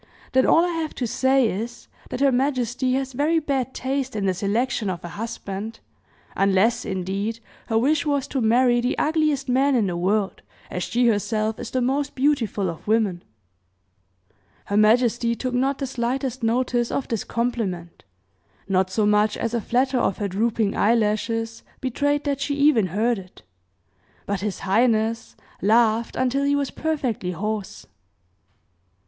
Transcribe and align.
Then 0.31 0.47
all 0.47 0.65
I 0.65 0.69
have 0.69 0.95
to 0.95 1.05
say, 1.05 1.47
is, 1.47 1.87
that 2.09 2.21
her 2.21 2.31
majesty 2.31 2.93
has 2.93 3.13
very 3.13 3.37
bad 3.37 3.75
taste 3.75 4.15
in 4.15 4.25
the 4.25 4.33
selection 4.33 4.89
of 4.89 5.03
a 5.05 5.09
husband, 5.09 5.79
unless, 6.35 6.85
indeed, 6.85 7.39
her 7.67 7.77
wish 7.77 8.03
was 8.03 8.27
to 8.29 8.41
marry 8.41 8.81
the 8.81 8.97
ugliest 8.97 9.47
man 9.47 9.75
in 9.75 9.85
the 9.85 9.95
world, 9.95 10.41
as 10.71 10.81
she 10.81 11.05
herself 11.05 11.59
is 11.59 11.69
the 11.69 11.81
most 11.81 12.15
beautiful 12.15 12.67
of 12.67 12.87
women!" 12.87 13.21
Her 14.65 14.75
majesty 14.75 15.35
took 15.35 15.53
not 15.53 15.77
the 15.77 15.85
slightest 15.85 16.41
notice 16.41 16.89
of 16.89 17.07
this 17.07 17.23
compliment, 17.23 18.03
not 18.67 18.89
so 18.89 19.05
much 19.05 19.37
as 19.37 19.53
a 19.53 19.61
flatter 19.61 19.99
of 19.99 20.17
her 20.17 20.27
drooping 20.27 20.75
eye 20.75 20.95
lashes 20.95 21.61
betrayed 21.79 22.23
that 22.23 22.41
she 22.41 22.55
even 22.55 22.87
heard 22.87 23.19
it, 23.19 23.43
but 24.25 24.41
his 24.41 24.61
highness 24.61 25.35
laughed 25.61 26.15
until 26.15 26.43
he 26.43 26.55
was 26.55 26.71
perfectly 26.71 27.33
hoarse. 27.33 27.85